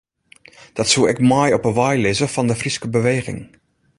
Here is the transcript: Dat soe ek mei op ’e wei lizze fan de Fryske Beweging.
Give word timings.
Dat 0.77 0.87
soe 0.91 1.05
ek 1.11 1.19
mei 1.29 1.49
op 1.57 1.65
’e 1.69 1.73
wei 1.77 1.95
lizze 2.01 2.27
fan 2.33 2.49
de 2.49 2.55
Fryske 2.61 2.87
Beweging. 2.95 3.41